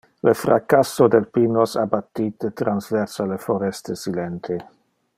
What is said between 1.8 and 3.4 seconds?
abattite transversa le